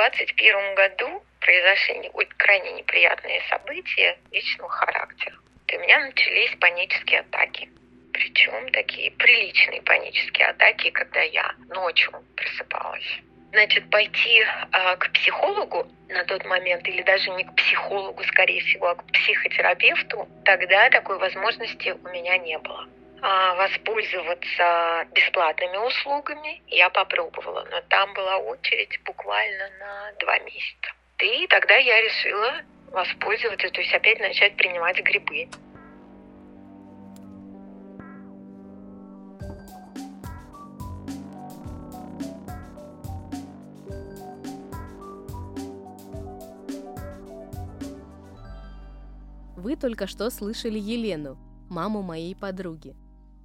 И 0.00 0.12
в 0.12 0.16
21 0.16 0.74
году 0.76 1.22
произошли 1.40 2.10
крайне 2.38 2.72
неприятные 2.72 3.42
события 3.50 4.18
личного 4.32 4.70
характера. 4.70 5.36
И 5.68 5.76
у 5.76 5.80
меня 5.80 5.98
начались 6.00 6.56
панические 6.58 7.20
атаки. 7.20 7.68
Причем 8.12 8.70
такие 8.72 9.10
приличные 9.10 9.82
панические 9.82 10.48
атаки, 10.48 10.90
когда 10.90 11.20
я 11.20 11.54
ночью 11.68 12.12
просыпалась. 12.34 13.20
Значит, 13.52 13.90
пойти 13.90 14.40
э, 14.40 14.96
к 14.96 15.12
психологу 15.12 15.86
на 16.08 16.24
тот 16.24 16.44
момент, 16.46 16.88
или 16.88 17.02
даже 17.02 17.30
не 17.32 17.44
к 17.44 17.54
психологу, 17.56 18.22
скорее 18.24 18.62
всего, 18.62 18.88
а 18.88 18.94
к 18.94 19.04
психотерапевту, 19.12 20.28
тогда 20.44 20.88
такой 20.90 21.18
возможности 21.18 21.90
у 21.90 22.08
меня 22.08 22.38
не 22.38 22.58
было. 22.58 22.88
А 23.22 23.54
воспользоваться 23.54 25.06
бесплатными 25.12 25.76
услугами 25.76 26.62
я 26.68 26.88
попробовала, 26.88 27.66
но 27.70 27.80
там 27.88 28.14
была 28.14 28.38
очередь 28.38 28.98
буквально 29.04 29.68
на 29.78 30.12
два 30.20 30.38
месяца. 30.38 30.92
И 31.22 31.46
тогда 31.48 31.76
я 31.76 32.00
решила 32.00 32.62
воспользоваться, 32.90 33.68
то 33.68 33.80
есть 33.80 33.92
опять 33.92 34.20
начать 34.20 34.56
принимать 34.56 35.00
грибы. 35.02 35.48
Вы 49.56 49.76
только 49.76 50.06
что 50.06 50.30
слышали 50.30 50.78
Елену, 50.78 51.36
маму 51.68 52.00
моей 52.00 52.34
подруги. 52.34 52.96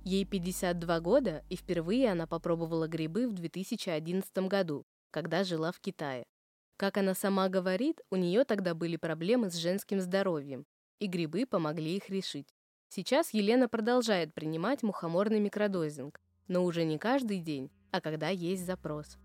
Ей 0.06 0.24
52 0.24 1.00
года, 1.00 1.44
и 1.50 1.56
впервые 1.56 2.12
она 2.12 2.28
попробовала 2.28 2.88
грибы 2.88 3.28
в 3.28 3.34
2011 3.34 4.38
году, 4.48 4.86
когда 5.10 5.44
жила 5.44 5.72
в 5.72 5.80
Китае. 5.80 6.26
Как 6.78 6.98
она 6.98 7.16
сама 7.16 7.50
говорит, 7.50 8.02
у 8.12 8.16
нее 8.16 8.44
тогда 8.44 8.76
были 8.76 8.98
проблемы 8.98 9.50
с 9.50 9.56
женским 9.56 10.00
здоровьем, 10.00 10.68
и 11.00 11.08
грибы 11.08 11.48
помогли 11.48 11.98
их 11.98 12.08
решить. 12.12 12.48
Сейчас 12.90 13.34
Елена 13.34 13.68
продолжает 13.68 14.32
принимать 14.36 14.84
мухоморный 14.84 15.40
микродозинг, 15.40 16.22
но 16.48 16.64
уже 16.64 16.84
не 16.84 17.00
каждый 17.00 17.40
день, 17.40 17.72
а 17.90 18.00
когда 18.00 18.30
есть 18.30 18.64
запрос. 18.64 19.18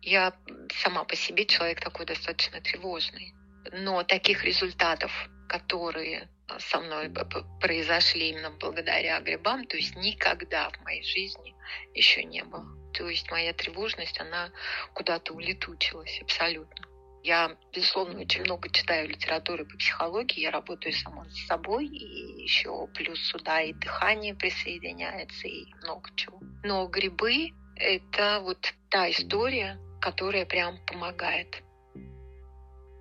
Я 0.00 0.34
сама 0.82 1.04
по 1.04 1.16
себе 1.16 1.44
человек 1.44 1.80
такой 1.80 2.06
достаточно 2.06 2.62
тревожный, 2.62 3.34
но 3.72 4.02
таких 4.04 4.42
результатов, 4.42 5.12
которые 5.58 6.28
со 6.58 6.80
мной 6.80 7.12
произошли 7.60 8.30
именно 8.30 8.50
благодаря 8.50 9.20
грибам, 9.20 9.64
то 9.66 9.76
есть 9.76 9.94
никогда 9.94 10.68
в 10.70 10.82
моей 10.82 11.04
жизни 11.04 11.54
еще 11.94 12.24
не 12.24 12.42
было. 12.42 12.66
То 12.92 13.08
есть 13.08 13.30
моя 13.30 13.52
тревожность, 13.52 14.20
она 14.20 14.50
куда-то 14.94 15.32
улетучилась 15.32 16.20
абсолютно. 16.22 16.86
Я, 17.22 17.56
безусловно, 17.72 18.20
очень 18.20 18.42
много 18.42 18.68
читаю 18.68 19.08
литературы 19.08 19.64
по 19.64 19.76
психологии, 19.76 20.40
я 20.40 20.50
работаю 20.50 20.92
сама 20.92 21.24
с 21.30 21.46
собой, 21.46 21.86
и 21.86 22.42
еще 22.42 22.88
плюс 22.88 23.20
сюда 23.28 23.62
и 23.62 23.72
дыхание 23.74 24.34
присоединяется, 24.34 25.46
и 25.46 25.72
много 25.84 26.10
чего. 26.16 26.40
Но 26.64 26.88
грибы— 26.88 27.50
это 27.76 28.40
вот 28.40 28.74
та 28.90 29.08
история, 29.08 29.78
которая 30.00 30.46
прям 30.46 30.84
помогает. 30.84 31.62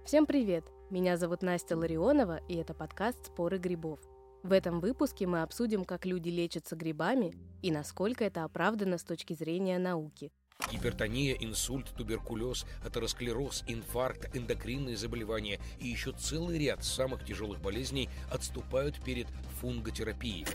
Всем 0.06 0.28
привет! 0.28 0.73
Меня 0.94 1.18
зовут 1.18 1.42
Настя 1.42 1.76
Ларионова, 1.76 2.40
и 2.48 2.54
это 2.54 2.76
подкаст 2.76 3.26
«Споры 3.26 3.58
грибов». 3.58 4.00
В 4.44 4.52
этом 4.52 4.80
выпуске 4.80 5.26
мы 5.26 5.42
обсудим, 5.42 5.86
как 5.86 6.06
люди 6.06 6.30
лечатся 6.30 6.76
грибами 6.76 7.34
и 7.64 7.72
насколько 7.72 8.24
это 8.24 8.44
оправдано 8.44 9.00
с 9.00 9.04
точки 9.04 9.34
зрения 9.34 9.80
науки. 9.80 10.32
Гипертония, 10.72 11.34
инсульт, 11.34 11.90
туберкулез, 11.98 12.68
атеросклероз, 12.86 13.64
инфаркт, 13.68 14.38
эндокринные 14.38 14.96
заболевания 14.96 15.60
и 15.80 15.88
еще 15.88 16.12
целый 16.12 16.60
ряд 16.60 16.84
самых 16.84 17.26
тяжелых 17.26 17.60
болезней 17.60 18.08
отступают 18.32 19.04
перед 19.04 19.26
фунготерапией. 19.62 20.46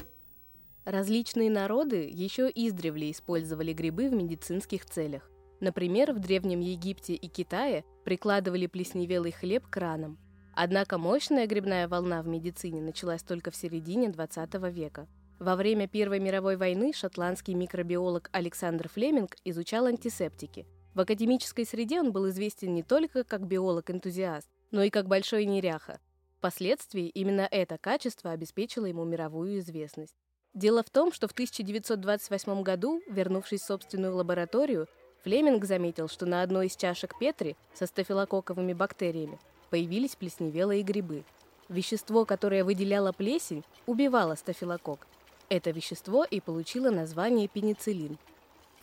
Различные 0.84 1.50
народы 1.50 2.08
еще 2.08 2.48
издревле 2.48 3.10
использовали 3.10 3.72
грибы 3.72 4.08
в 4.08 4.12
медицинских 4.12 4.86
целях. 4.86 5.28
Например, 5.58 6.12
в 6.12 6.20
Древнем 6.20 6.60
Египте 6.60 7.14
и 7.14 7.26
Китае 7.26 7.84
прикладывали 8.04 8.68
плесневелый 8.68 9.32
хлеб 9.32 9.66
к 9.66 9.76
ранам, 9.76 10.16
Однако 10.60 10.98
мощная 10.98 11.46
грибная 11.46 11.86
волна 11.86 12.20
в 12.20 12.26
медицине 12.26 12.82
началась 12.82 13.22
только 13.22 13.52
в 13.52 13.54
середине 13.54 14.08
20 14.08 14.54
века. 14.72 15.06
Во 15.38 15.54
время 15.54 15.86
Первой 15.86 16.18
мировой 16.18 16.56
войны 16.56 16.92
шотландский 16.92 17.54
микробиолог 17.54 18.28
Александр 18.32 18.88
Флеминг 18.88 19.36
изучал 19.44 19.86
антисептики. 19.86 20.66
В 20.94 21.00
академической 21.00 21.64
среде 21.64 22.00
он 22.00 22.10
был 22.10 22.28
известен 22.30 22.74
не 22.74 22.82
только 22.82 23.22
как 23.22 23.46
биолог-энтузиаст, 23.46 24.48
но 24.72 24.82
и 24.82 24.90
как 24.90 25.06
большой 25.06 25.44
неряха. 25.44 26.00
Впоследствии 26.38 27.06
именно 27.06 27.46
это 27.48 27.78
качество 27.78 28.32
обеспечило 28.32 28.86
ему 28.86 29.04
мировую 29.04 29.60
известность. 29.60 30.16
Дело 30.54 30.82
в 30.82 30.90
том, 30.90 31.12
что 31.12 31.28
в 31.28 31.32
1928 31.34 32.62
году, 32.64 33.00
вернувшись 33.08 33.60
в 33.60 33.66
собственную 33.66 34.16
лабораторию, 34.16 34.88
Флеминг 35.22 35.64
заметил, 35.64 36.08
что 36.08 36.26
на 36.26 36.42
одной 36.42 36.66
из 36.66 36.74
чашек 36.74 37.16
Петри 37.16 37.56
со 37.74 37.86
стафилококковыми 37.86 38.72
бактериями 38.72 39.38
появились 39.70 40.16
плесневелые 40.16 40.82
грибы. 40.82 41.24
Вещество, 41.68 42.24
которое 42.24 42.64
выделяло 42.64 43.12
плесень, 43.12 43.64
убивало 43.86 44.34
стафилококк. 44.34 45.06
Это 45.50 45.70
вещество 45.70 46.24
и 46.24 46.40
получило 46.40 46.90
название 46.90 47.48
пенициллин. 47.48 48.18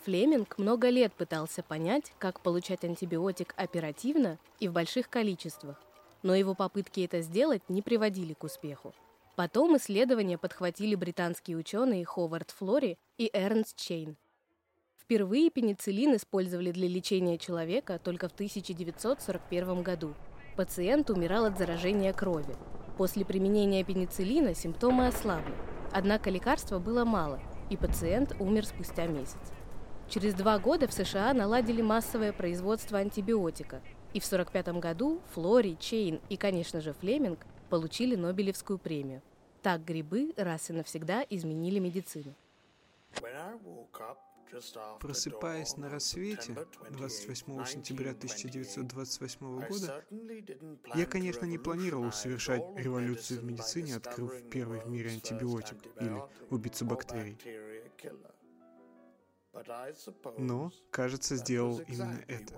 Флеминг 0.04 0.58
много 0.58 0.88
лет 0.88 1.12
пытался 1.12 1.62
понять, 1.64 2.12
как 2.18 2.40
получать 2.40 2.84
антибиотик 2.84 3.54
оперативно 3.56 4.38
и 4.60 4.68
в 4.68 4.72
больших 4.72 5.08
количествах, 5.10 5.80
но 6.22 6.34
его 6.34 6.54
попытки 6.54 7.00
это 7.00 7.22
сделать 7.22 7.62
не 7.68 7.82
приводили 7.82 8.34
к 8.34 8.44
успеху. 8.44 8.94
Потом 9.34 9.76
исследования 9.76 10.38
подхватили 10.38 10.94
британские 10.94 11.56
ученые 11.56 12.04
Ховард 12.04 12.52
Флори 12.52 12.98
и 13.18 13.30
Эрнст 13.32 13.76
Чейн. 13.76 14.16
Впервые 14.96 15.50
пенициллин 15.50 16.16
использовали 16.16 16.70
для 16.70 16.88
лечения 16.88 17.36
человека 17.36 18.00
только 18.02 18.28
в 18.28 18.32
1941 18.32 19.82
году– 19.82 20.14
Пациент 20.56 21.10
умирал 21.10 21.44
от 21.44 21.58
заражения 21.58 22.14
крови. 22.14 22.56
После 22.96 23.26
применения 23.26 23.84
пенициллина 23.84 24.54
симптомы 24.54 25.06
ослабли, 25.06 25.52
однако 25.92 26.30
лекарства 26.30 26.78
было 26.78 27.04
мало, 27.04 27.40
и 27.68 27.76
пациент 27.76 28.34
умер 28.40 28.64
спустя 28.64 29.06
месяц. 29.06 29.36
Через 30.08 30.32
два 30.32 30.58
года 30.58 30.88
в 30.88 30.94
США 30.94 31.34
наладили 31.34 31.82
массовое 31.82 32.32
производство 32.32 32.98
антибиотика, 32.98 33.82
и 34.14 34.20
в 34.20 34.24
1945 34.24 34.68
году 34.80 35.20
Флори, 35.34 35.76
Чейн 35.78 36.20
и, 36.30 36.38
конечно 36.38 36.80
же, 36.80 36.94
Флеминг 36.94 37.40
получили 37.68 38.16
Нобелевскую 38.16 38.78
премию. 38.78 39.20
Так 39.60 39.84
грибы 39.84 40.32
раз 40.38 40.70
и 40.70 40.72
навсегда 40.72 41.22
изменили 41.28 41.80
медицину. 41.80 42.34
Просыпаясь 45.00 45.76
на 45.76 45.88
рассвете 45.88 46.56
28 46.90 47.64
сентября 47.66 48.10
1928 48.12 49.66
года, 49.66 50.04
я, 50.94 51.06
конечно, 51.06 51.44
не 51.46 51.58
планировал 51.58 52.12
совершать 52.12 52.62
революцию 52.76 53.40
в 53.40 53.44
медицине, 53.44 53.96
открыв 53.96 54.48
первый 54.50 54.80
в 54.80 54.88
мире 54.88 55.10
антибиотик 55.10 55.78
или 56.00 56.22
убийцу 56.50 56.84
бактерий. 56.86 57.38
Но, 60.36 60.70
кажется, 60.90 61.36
сделал 61.36 61.80
именно 61.80 62.22
это. 62.28 62.54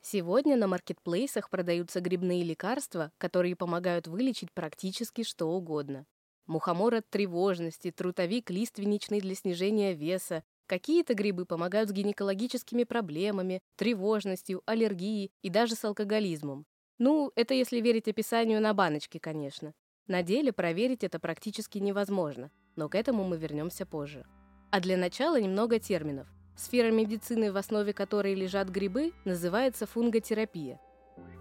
Сегодня 0.00 0.56
на 0.56 0.66
маркетплейсах 0.66 1.48
продаются 1.48 2.00
грибные 2.00 2.42
лекарства, 2.42 3.12
которые 3.18 3.54
помогают 3.54 4.08
вылечить 4.08 4.52
практически 4.52 5.22
что 5.22 5.46
угодно. 5.46 6.06
Мухомор 6.46 6.94
от 6.96 7.08
тревожности, 7.08 7.90
трутовик 7.90 8.50
лиственничный 8.50 9.20
для 9.20 9.34
снижения 9.34 9.94
веса. 9.94 10.42
Какие-то 10.66 11.14
грибы 11.14 11.44
помогают 11.44 11.90
с 11.90 11.92
гинекологическими 11.92 12.84
проблемами, 12.84 13.60
тревожностью, 13.76 14.62
аллергией 14.66 15.30
и 15.42 15.50
даже 15.50 15.74
с 15.74 15.84
алкоголизмом. 15.84 16.66
Ну, 16.98 17.32
это 17.36 17.54
если 17.54 17.80
верить 17.80 18.08
описанию 18.08 18.60
на 18.60 18.74
баночке, 18.74 19.20
конечно. 19.20 19.72
На 20.06 20.22
деле 20.22 20.52
проверить 20.52 21.04
это 21.04 21.18
практически 21.18 21.78
невозможно, 21.78 22.50
но 22.76 22.88
к 22.88 22.94
этому 22.94 23.24
мы 23.24 23.36
вернемся 23.38 23.86
позже. 23.86 24.24
А 24.70 24.80
для 24.80 24.96
начала 24.96 25.40
немного 25.40 25.78
терминов. 25.78 26.26
Сфера 26.56 26.90
медицины, 26.90 27.52
в 27.52 27.56
основе 27.56 27.92
которой 27.92 28.34
лежат 28.34 28.68
грибы, 28.68 29.12
называется 29.24 29.86
фунготерапия. 29.86 30.80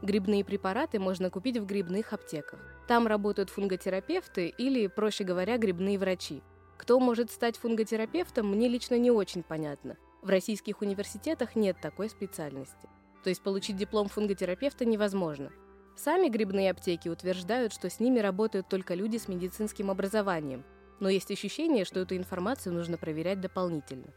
Грибные 0.02 0.44
препараты 0.44 1.00
можно 1.00 1.30
купить 1.30 1.58
в 1.58 1.66
грибных 1.66 2.14
аптеках. 2.14 2.60
Там 2.88 3.08
работают 3.08 3.50
фунготерапевты 3.50 4.48
или, 4.48 4.88
проще 4.88 5.24
говоря, 5.24 5.58
грибные 5.58 6.00
врачи. 6.00 6.42
Кто 6.78 7.00
может 7.00 7.30
стать 7.30 7.58
фунготерапевтом, 7.58 8.48
мне 8.48 8.68
лично 8.68 8.98
не 8.98 9.12
очень 9.12 9.44
понятно. 9.44 9.98
В 10.22 10.30
российских 10.30 10.82
университетах 10.82 11.56
нет 11.56 11.78
такой 11.82 12.10
специальности. 12.10 12.90
То 13.24 13.30
есть 13.30 13.44
получить 13.44 13.78
диплом 13.78 14.08
фунготерапевта 14.08 14.86
невозможно. 14.86 15.52
Сами 15.96 16.30
грибные 16.30 16.72
аптеки 16.72 17.10
утверждают, 17.10 17.74
что 17.74 17.90
с 17.90 18.00
ними 18.00 18.20
работают 18.20 18.68
только 18.68 18.96
люди 18.96 19.18
с 19.18 19.28
медицинским 19.28 19.92
образованием, 19.92 20.64
но 21.00 21.10
есть 21.10 21.32
ощущение, 21.32 21.86
что 21.86 22.00
эту 22.00 22.16
информацию 22.16 22.74
нужно 22.74 22.98
проверять 22.98 23.42
дополнительно. 23.42 24.14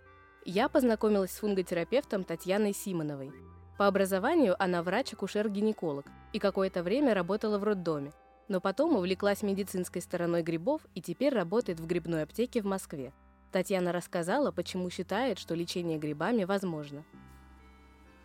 Я 0.47 0.69
познакомилась 0.69 1.33
с 1.33 1.39
фунготерапевтом 1.39 2.25
Татьяной 2.25 2.73
Симоновой. 2.73 3.33
По 3.77 3.89
образованию 3.89 4.55
она 4.63 4.83
врач-акушер-гинеколог 4.83 6.07
и 6.33 6.39
какое-то 6.39 6.83
время 6.83 7.13
работала 7.13 7.59
в 7.59 7.65
роддоме, 7.65 8.13
но 8.49 8.61
потом 8.61 8.95
увлеклась 8.97 9.43
медицинской 9.43 10.01
стороной 10.01 10.43
грибов 10.43 10.83
и 10.95 11.03
теперь 11.03 11.35
работает 11.35 11.81
в 11.81 11.87
грибной 11.87 12.23
аптеке 12.23 12.63
в 12.63 12.67
Москве. 12.67 13.13
Татьяна 13.51 13.93
рассказала, 13.93 14.53
почему 14.53 14.91
считает, 14.91 15.39
что 15.39 15.55
лечение 15.55 15.99
грибами 15.99 16.45
возможно. 16.45 17.05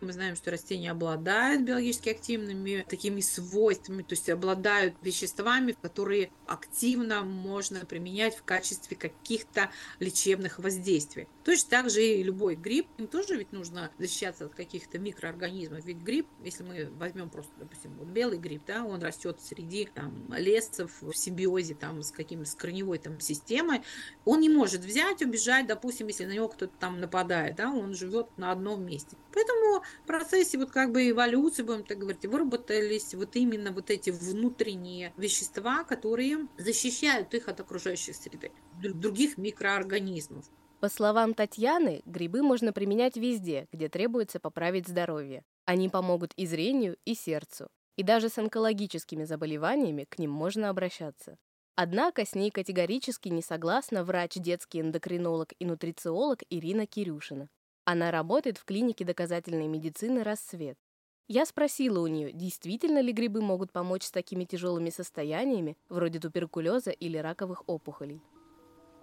Мы 0.00 0.12
знаем, 0.12 0.34
что 0.34 0.50
растения 0.50 0.90
обладают 0.90 1.62
биологически 1.62 2.08
активными 2.08 2.86
такими 2.88 3.20
свойствами, 3.20 4.02
то 4.02 4.14
есть 4.14 4.30
обладают 4.30 4.94
веществами, 5.02 5.76
которые 5.80 6.30
активно 6.46 7.22
можно 7.22 7.84
применять 7.84 8.34
в 8.36 8.42
качестве 8.42 8.96
каких-то 8.96 9.70
лечебных 9.98 10.58
воздействий. 10.58 11.28
Точно 11.44 11.68
так 11.68 11.90
же 11.90 12.02
и 12.02 12.22
любой 12.22 12.56
гриб, 12.56 12.86
им 12.96 13.08
тоже 13.08 13.36
ведь 13.36 13.52
нужно 13.52 13.90
защищаться 13.98 14.46
от 14.46 14.54
каких-то 14.54 14.98
микроорганизмов. 14.98 15.84
Ведь 15.84 15.98
гриб, 15.98 16.26
если 16.42 16.62
мы 16.62 16.90
возьмем 16.96 17.28
просто, 17.28 17.52
допустим, 17.58 17.94
вот 17.98 18.08
белый 18.08 18.38
гриб, 18.38 18.62
да, 18.66 18.84
он 18.84 19.02
растет 19.02 19.38
среди 19.42 19.88
там, 19.94 20.32
лесов 20.34 20.90
в 21.02 21.12
симбиозе 21.12 21.74
там, 21.74 22.02
с 22.02 22.10
каким 22.10 22.44
с 22.44 22.54
корневой 22.54 22.98
там, 22.98 23.20
системой, 23.20 23.82
он 24.24 24.40
не 24.40 24.48
может 24.48 24.80
взять, 24.80 25.22
убежать, 25.22 25.66
допустим, 25.66 26.06
если 26.06 26.24
на 26.24 26.32
него 26.32 26.48
кто-то 26.48 26.72
там 26.78 27.00
нападает, 27.00 27.56
да, 27.56 27.70
он 27.70 27.94
живет 27.94 28.28
на 28.38 28.50
одном 28.50 28.84
месте. 28.84 29.16
Поэтому 29.32 29.82
процессе 30.06 30.58
вот 30.58 30.70
как 30.70 30.92
бы 30.92 31.08
эволюции, 31.10 31.62
будем 31.62 31.84
так 31.84 31.98
говорить, 31.98 32.24
выработались 32.26 33.14
вот 33.14 33.36
именно 33.36 33.72
вот 33.72 33.90
эти 33.90 34.10
внутренние 34.10 35.12
вещества, 35.16 35.84
которые 35.84 36.48
защищают 36.58 37.32
их 37.34 37.48
от 37.48 37.60
окружающей 37.60 38.12
среды, 38.12 38.52
других 38.82 39.38
микроорганизмов. 39.38 40.44
По 40.80 40.88
словам 40.88 41.34
Татьяны, 41.34 42.02
грибы 42.06 42.42
можно 42.42 42.72
применять 42.72 43.16
везде, 43.16 43.68
где 43.70 43.88
требуется 43.90 44.40
поправить 44.40 44.88
здоровье. 44.88 45.44
Они 45.66 45.90
помогут 45.90 46.32
и 46.36 46.46
зрению, 46.46 46.96
и 47.04 47.14
сердцу. 47.14 47.68
И 47.96 48.02
даже 48.02 48.30
с 48.30 48.38
онкологическими 48.38 49.24
заболеваниями 49.24 50.06
к 50.08 50.18
ним 50.18 50.30
можно 50.30 50.70
обращаться. 50.70 51.36
Однако 51.76 52.24
с 52.24 52.34
ней 52.34 52.50
категорически 52.50 53.28
не 53.28 53.42
согласна 53.42 54.04
врач-детский 54.04 54.80
эндокринолог 54.80 55.52
и 55.58 55.66
нутрициолог 55.66 56.42
Ирина 56.48 56.86
Кирюшина. 56.86 57.48
Она 57.90 58.12
работает 58.12 58.56
в 58.56 58.64
клинике 58.64 59.04
доказательной 59.04 59.66
медицины 59.66 60.22
«Рассвет». 60.22 60.78
Я 61.26 61.44
спросила 61.44 61.98
у 61.98 62.06
нее, 62.06 62.30
действительно 62.30 63.00
ли 63.00 63.12
грибы 63.12 63.40
могут 63.42 63.72
помочь 63.72 64.04
с 64.04 64.12
такими 64.12 64.44
тяжелыми 64.44 64.90
состояниями, 64.90 65.76
вроде 65.88 66.20
туберкулеза 66.20 66.92
или 66.92 67.18
раковых 67.18 67.68
опухолей. 67.68 68.22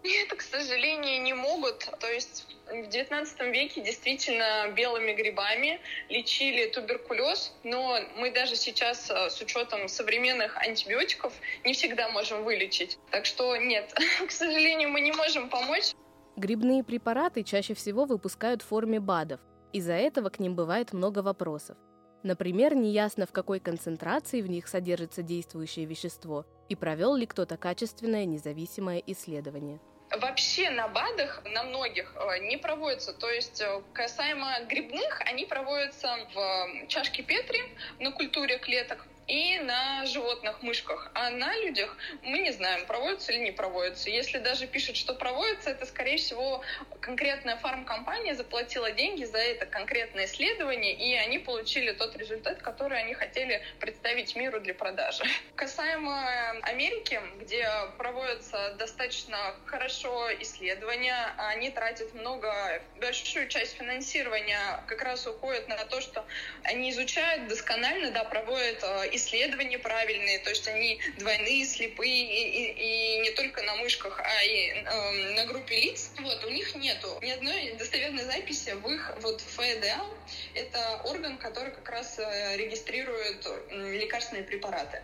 Нет, 0.05 0.33
к 0.33 0.41
сожалению, 0.41 1.21
не 1.21 1.33
могут. 1.33 1.79
То 1.99 2.09
есть 2.09 2.47
в 2.67 2.87
XIX 2.87 3.51
веке 3.51 3.81
действительно 3.81 4.71
белыми 4.73 5.11
грибами 5.11 5.81
лечили 6.07 6.67
туберкулез, 6.67 7.51
но 7.63 7.99
мы 8.15 8.31
даже 8.31 8.55
сейчас 8.55 9.11
э, 9.11 9.29
с 9.29 9.41
учетом 9.41 9.89
современных 9.89 10.55
антибиотиков 10.55 11.33
не 11.65 11.73
всегда 11.73 12.07
можем 12.07 12.45
вылечить. 12.45 12.97
Так 13.11 13.25
что 13.25 13.57
нет, 13.57 13.93
к 14.25 14.31
сожалению, 14.31 14.91
мы 14.91 15.01
не 15.01 15.11
можем 15.11 15.49
помочь. 15.49 15.91
Грибные 16.37 16.83
препараты 16.83 17.41
чаще 17.41 17.73
всего 17.73 18.05
выпускают 18.05 18.61
в 18.61 18.67
форме 18.67 18.99
БАДов. 18.99 19.39
Из-за 19.73 19.93
этого 19.93 20.29
к 20.29 20.37
ним 20.37 20.55
бывает 20.55 20.93
много 20.93 21.23
вопросов. 21.23 21.77
Например, 22.21 22.75
неясно, 22.75 23.25
в 23.25 23.31
какой 23.31 23.59
концентрации 23.59 24.41
в 24.41 24.47
них 24.47 24.67
содержится 24.67 25.23
действующее 25.23 25.87
вещество 25.87 26.45
и 26.69 26.75
провел 26.75 27.15
ли 27.15 27.25
кто-то 27.25 27.57
качественное 27.57 28.25
независимое 28.25 29.01
исследование. 29.07 29.79
Вообще 30.11 30.69
на 30.69 30.87
БАДах, 30.87 31.41
на 31.43 31.63
многих, 31.63 32.15
э, 32.15 32.37
не 32.47 32.57
проводятся. 32.57 33.13
То 33.13 33.31
есть 33.31 33.59
э, 33.59 33.81
касаемо 33.93 34.59
грибных, 34.69 35.21
они 35.25 35.45
проводятся 35.45 36.07
в 36.35 36.37
э, 36.37 36.87
чашке 36.87 37.23
Петри 37.23 37.61
на 37.99 38.11
культуре 38.11 38.59
клеток 38.59 39.07
и 39.27 39.59
на 39.59 40.05
животных, 40.05 40.61
мышках. 40.61 41.11
А 41.13 41.29
на 41.29 41.55
людях 41.57 41.95
мы 42.23 42.39
не 42.39 42.51
знаем, 42.51 42.85
проводятся 42.85 43.33
или 43.33 43.39
не 43.39 43.51
проводятся. 43.51 44.09
Если 44.09 44.37
даже 44.37 44.67
пишут, 44.67 44.95
что 44.95 45.13
проводится, 45.13 45.69
это, 45.69 45.85
скорее 45.85 46.17
всего, 46.17 46.63
конкретная 47.01 47.57
фармкомпания 47.57 48.35
заплатила 48.35 48.91
деньги 48.91 49.25
за 49.25 49.37
это 49.37 49.65
конкретное 49.65 50.25
исследование, 50.25 50.93
и 50.93 51.13
они 51.15 51.39
получили 51.39 51.91
тот 51.91 52.15
результат, 52.15 52.61
который 52.61 52.99
они 52.99 53.13
хотели 53.13 53.61
представить 53.79 54.35
миру 54.35 54.61
для 54.61 54.73
продажи. 54.73 55.23
Касаемо 55.55 56.59
Америки, 56.63 57.19
где 57.39 57.69
проводятся 57.97 58.75
достаточно 58.77 59.37
хорошо 59.65 60.29
исследования, 60.39 61.33
они 61.37 61.69
тратят 61.69 62.13
много, 62.13 62.81
большую 62.99 63.49
часть 63.49 63.75
финансирования 63.75 64.83
как 64.87 65.01
раз 65.01 65.27
уходит 65.27 65.67
на 65.67 65.83
то, 65.85 65.99
что 65.99 66.25
они 66.63 66.91
изучают 66.91 67.47
досконально, 67.47 68.11
да, 68.11 68.23
проводят 68.23 68.83
э, 68.83 69.16
исследования 69.17 69.79
правильные, 69.79 70.39
то 70.39 70.49
есть 70.49 70.67
они 70.67 70.99
двойные, 71.17 71.65
слепые, 71.65 72.23
и, 72.23 72.71
и, 72.71 73.17
и 73.17 73.19
не 73.19 73.31
только 73.31 73.61
на 73.63 73.75
мышках, 73.75 74.19
а 74.23 74.43
и 74.43 74.69
э, 74.69 75.33
на 75.35 75.45
группе 75.45 75.79
лиц. 75.79 76.11
Вот, 76.19 76.43
у 76.45 76.49
них 76.49 76.73
нету 76.75 77.19
ни 77.21 77.29
одной 77.29 77.73
достоверной 77.73 78.23
записи 78.23 78.71
в 78.71 78.87
их 78.89 79.13
вот 79.21 79.41
ФДА. 79.41 80.05
Это 80.53 81.01
орган, 81.05 81.37
который 81.37 81.71
как 81.71 81.89
раз 81.89 82.17
э, 82.19 82.57
регистрирует 82.57 83.45
лекарственные 83.71 84.43
препараты. 84.43 85.01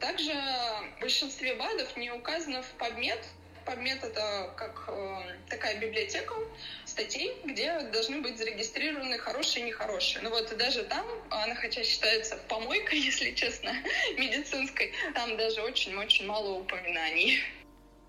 Также 0.00 0.32
в 0.32 1.00
большинстве 1.00 1.54
БАДов 1.54 1.96
не 1.96 2.10
указано 2.10 2.62
в 2.62 2.74
PubMed, 2.78 3.22
PubMed— 3.66 3.98
это 4.02 4.52
как 4.56 4.84
э, 4.88 5.16
такая 5.48 5.80
библиотека 5.80 6.34
статей, 6.84 7.36
где 7.44 7.80
должны 7.92 8.20
быть 8.20 8.38
зарегистрированы 8.38 9.18
хорошие 9.18 9.64
и 9.64 9.68
нехорошие. 9.68 10.22
Но 10.22 10.30
вот 10.30 10.54
даже 10.56 10.84
там, 10.84 11.04
она 11.30 11.54
хотя 11.54 11.82
считается 11.82 12.36
помойкой, 12.48 12.98
если 13.10 13.32
честно, 13.32 13.72
медицинской, 14.16 14.92
там 15.14 15.36
даже 15.36 15.62
очень-очень 15.62 16.26
мало 16.26 16.58
упоминаний. 16.60 17.38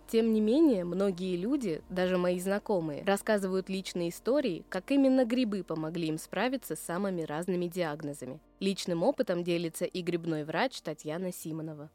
Тем 0.08 0.34
не 0.34 0.40
менее, 0.40 0.84
многие 0.84 1.36
люди, 1.36 1.82
даже 1.90 2.18
мои 2.18 2.40
знакомые, 2.40 3.04
рассказывают 3.04 3.70
личные 3.70 4.10
истории, 4.10 4.64
как 4.70 4.92
именно 4.92 5.26
грибы 5.26 5.64
помогли 5.64 6.08
им 6.10 6.20
справиться 6.20 6.76
с 6.76 6.80
самыми 6.80 7.24
разными 7.24 7.66
диагнозами. 7.66 8.40
Личным 8.60 9.02
опытом 9.02 9.44
делится 9.44 9.86
и 9.86 10.02
грибной 10.04 10.44
врач 10.44 10.80
Татьяна 10.82 11.34
Симонова 11.34 11.90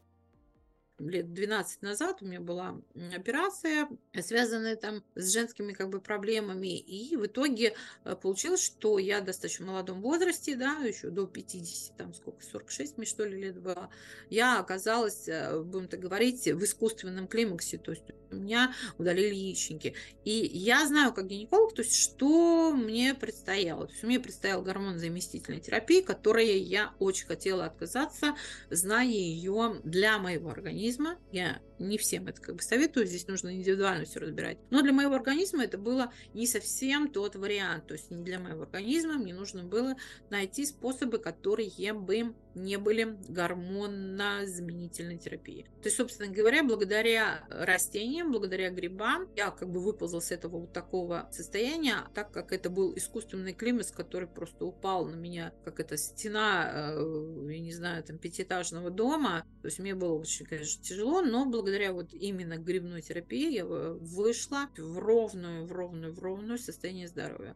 лет 1.08 1.32
12 1.32 1.82
назад 1.82 2.18
у 2.20 2.26
меня 2.26 2.40
была 2.40 2.80
операция, 3.14 3.88
связанная 4.20 4.76
там 4.76 5.02
с 5.14 5.32
женскими 5.32 5.72
как 5.72 5.90
бы 5.90 6.00
проблемами, 6.00 6.78
и 6.78 7.16
в 7.16 7.26
итоге 7.26 7.74
э, 8.04 8.16
получилось, 8.16 8.64
что 8.64 8.98
я 8.98 9.20
в 9.20 9.24
достаточно 9.24 9.66
молодом 9.66 10.02
возрасте, 10.02 10.56
да, 10.56 10.74
еще 10.84 11.10
до 11.10 11.26
50, 11.26 11.96
там 11.96 12.14
сколько, 12.14 12.44
46 12.44 12.98
мне 12.98 13.06
что 13.06 13.24
ли 13.24 13.40
лет 13.40 13.60
было, 13.60 13.90
я 14.28 14.58
оказалась, 14.58 15.28
э, 15.28 15.60
будем 15.62 15.88
так 15.88 16.00
говорить, 16.00 16.46
в 16.46 16.64
искусственном 16.64 17.28
климаксе, 17.28 17.78
то 17.78 17.92
есть 17.92 18.04
у 18.30 18.36
меня 18.36 18.72
удалили 18.98 19.34
яичники. 19.34 19.94
И 20.24 20.30
я 20.30 20.86
знаю 20.86 21.12
как 21.12 21.26
гинеколог, 21.26 21.74
то 21.74 21.82
есть 21.82 21.96
что 21.96 22.72
мне 22.72 23.14
предстояло. 23.14 23.86
То 23.86 23.92
есть 23.92 24.04
мне 24.04 24.20
предстояла 24.20 24.62
гормонозаместительная 24.62 25.60
терапия, 25.60 26.02
которой 26.02 26.58
я 26.58 26.92
очень 26.98 27.26
хотела 27.26 27.64
отказаться, 27.66 28.36
зная 28.70 29.06
ее 29.06 29.80
для 29.84 30.18
моего 30.18 30.50
организма 30.50 30.89
организма. 30.90 31.16
Я 31.30 31.60
не 31.80 31.98
всем 31.98 32.28
это 32.28 32.40
как 32.40 32.56
бы 32.56 32.62
советую, 32.62 33.06
здесь 33.06 33.26
нужно 33.26 33.54
индивидуально 33.54 34.04
все 34.04 34.20
разбирать. 34.20 34.58
Но 34.70 34.82
для 34.82 34.92
моего 34.92 35.14
организма 35.14 35.64
это 35.64 35.78
было 35.78 36.12
не 36.34 36.46
совсем 36.46 37.10
тот 37.10 37.34
вариант. 37.34 37.86
То 37.88 37.94
есть 37.94 38.10
для 38.10 38.38
моего 38.38 38.62
организма 38.62 39.14
мне 39.14 39.34
нужно 39.34 39.64
было 39.64 39.96
найти 40.28 40.66
способы, 40.66 41.18
которые 41.18 41.70
бы 41.94 42.34
не 42.54 42.76
были 42.78 43.16
гормонозаменительной 43.28 45.18
терапии. 45.18 45.64
То 45.82 45.86
есть, 45.86 45.96
собственно 45.96 46.30
говоря, 46.32 46.62
благодаря 46.64 47.44
растениям, 47.48 48.32
благодаря 48.32 48.70
грибам, 48.70 49.28
я 49.36 49.50
как 49.50 49.70
бы 49.70 49.80
выползла 49.80 50.20
с 50.20 50.30
этого 50.30 50.58
вот 50.60 50.72
такого 50.72 51.28
состояния, 51.32 52.08
так 52.14 52.32
как 52.32 52.52
это 52.52 52.68
был 52.70 52.96
искусственный 52.96 53.52
климат, 53.52 53.90
который 53.92 54.28
просто 54.28 54.64
упал 54.64 55.06
на 55.06 55.14
меня, 55.14 55.52
как 55.64 55.80
эта 55.80 55.96
стена, 55.96 56.92
э, 56.92 57.46
я 57.50 57.60
не 57.60 57.72
знаю, 57.72 58.02
там, 58.02 58.18
пятиэтажного 58.18 58.90
дома. 58.90 59.44
То 59.62 59.68
есть 59.68 59.78
мне 59.78 59.94
было 59.94 60.14
очень, 60.14 60.44
конечно, 60.44 60.82
тяжело, 60.82 61.22
но 61.22 61.46
благодаря 61.46 61.69
вот 61.92 62.12
именно 62.12 62.56
грибной 62.56 63.02
терапии 63.02 63.54
я 63.54 63.64
вышла 63.64 64.68
в 64.76 64.98
ровную, 64.98 65.66
в 65.66 65.72
ровную, 65.72 66.12
в 66.12 66.18
ровную 66.18 66.58
состояние 66.58 67.08
здоровья. 67.08 67.54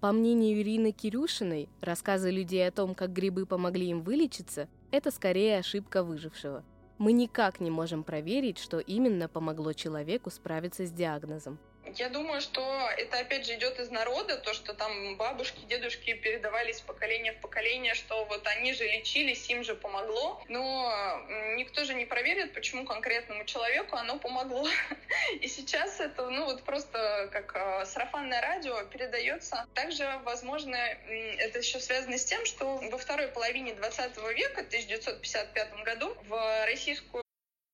По 0.00 0.12
мнению 0.12 0.60
Ирины 0.60 0.92
Кирюшиной, 0.92 1.68
рассказы 1.82 2.30
людей 2.30 2.66
о 2.66 2.72
том, 2.72 2.94
как 2.94 3.12
грибы 3.12 3.44
помогли 3.44 3.88
им 3.88 4.02
вылечиться, 4.02 4.68
это 4.90 5.10
скорее 5.10 5.58
ошибка 5.58 6.02
выжившего. 6.02 6.64
Мы 6.96 7.12
никак 7.12 7.60
не 7.60 7.70
можем 7.70 8.02
проверить, 8.02 8.58
что 8.58 8.78
именно 8.78 9.28
помогло 9.28 9.72
человеку 9.72 10.30
справиться 10.30 10.86
с 10.86 10.90
диагнозом. 10.90 11.58
Я 11.96 12.08
думаю, 12.08 12.40
что 12.40 12.62
это 12.96 13.18
опять 13.18 13.46
же 13.46 13.54
идет 13.54 13.78
из 13.78 13.90
народа, 13.90 14.36
то, 14.36 14.54
что 14.54 14.74
там 14.74 15.16
бабушки, 15.16 15.60
дедушки 15.66 16.14
передавались 16.14 16.80
поколение 16.80 17.32
в 17.32 17.40
поколение, 17.40 17.94
что 17.94 18.24
вот 18.24 18.46
они 18.46 18.72
же 18.74 18.84
лечились, 18.84 19.48
им 19.50 19.64
же 19.64 19.74
помогло. 19.74 20.42
Но 20.48 20.92
никто 21.56 21.84
же 21.84 21.94
не 21.94 22.04
проверит, 22.04 22.54
почему 22.54 22.84
конкретному 22.84 23.44
человеку 23.44 23.96
оно 23.96 24.18
помогло. 24.18 24.68
И 25.40 25.48
сейчас 25.48 26.00
это, 26.00 26.28
ну 26.28 26.44
вот 26.44 26.62
просто 26.62 27.28
как 27.32 27.54
а, 27.56 27.84
сарафанное 27.86 28.40
радио 28.40 28.82
передается. 28.84 29.66
Также, 29.74 30.20
возможно, 30.24 30.76
это 30.76 31.58
еще 31.58 31.80
связано 31.80 32.18
с 32.18 32.24
тем, 32.24 32.44
что 32.46 32.76
во 32.76 32.98
второй 32.98 33.28
половине 33.28 33.74
20 33.74 34.16
века, 34.34 34.60
1955 34.60 35.74
году, 35.84 36.16
в 36.28 36.66
российскую 36.66 37.24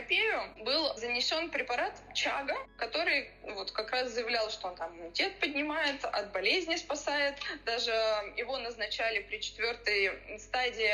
Фармакопею 0.00 0.64
был 0.64 0.96
занесен 0.96 1.50
препарат 1.50 1.92
Чага, 2.14 2.56
который 2.76 3.30
вот 3.42 3.70
как 3.72 3.90
раз 3.90 4.10
заявлял, 4.10 4.50
что 4.50 4.68
он 4.68 4.76
там 4.76 4.96
иммунитет 4.96 5.38
поднимает, 5.40 6.04
от 6.04 6.32
болезни 6.32 6.76
спасает. 6.76 7.36
Даже 7.64 7.90
его 8.36 8.58
назначали 8.58 9.20
при 9.20 9.38
четвертой 9.38 10.38
стадии 10.38 10.92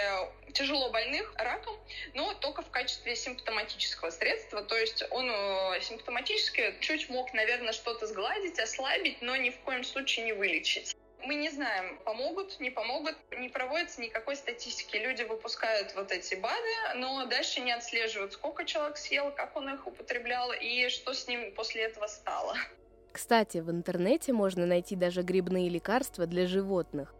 тяжело 0.53 0.91
больных 0.91 1.33
раком, 1.37 1.79
но 2.15 2.35
только 2.35 2.63
в 2.63 2.71
качестве 2.71 3.17
симптоматического 3.17 4.11
средства. 4.11 4.63
То 4.63 4.77
есть 4.77 5.05
он 5.11 5.31
э, 5.31 5.81
симптоматически 5.83 6.75
чуть 6.81 7.09
мог, 7.09 7.33
наверное, 7.35 7.73
что-то 7.73 8.07
сгладить, 8.07 8.59
ослабить, 8.59 9.21
но 9.23 9.37
ни 9.37 9.51
в 9.51 9.59
коем 9.61 9.85
случае 9.85 10.27
не 10.27 10.33
вылечить. 10.33 10.97
Мы 11.27 11.35
не 11.35 11.51
знаем, 11.51 11.99
помогут, 12.05 12.61
не 12.61 12.71
помогут, 12.71 13.17
не 13.37 13.49
проводится 13.49 14.01
никакой 14.01 14.37
статистики. 14.37 14.97
Люди 14.97 15.25
выпускают 15.25 15.93
вот 15.97 16.13
эти 16.13 16.37
БАДы, 16.37 16.99
но 17.01 17.27
дальше 17.27 17.61
не 17.61 17.73
отслеживают, 17.73 18.35
сколько 18.35 18.65
человек 18.65 18.97
съел, 18.97 19.33
как 19.33 19.57
он 19.57 19.69
их 19.75 19.89
употреблял 19.89 20.53
и 20.53 20.89
что 20.89 21.15
с 21.15 21.27
ним 21.27 21.53
после 21.57 21.83
этого 21.83 22.07
стало. 22.07 22.55
Кстати, 23.11 23.59
в 23.59 23.73
интернете 23.73 24.33
можно 24.33 24.67
найти 24.67 24.95
даже 24.95 25.23
грибные 25.23 25.69
лекарства 25.69 26.27
для 26.27 26.47
животных. 26.47 27.13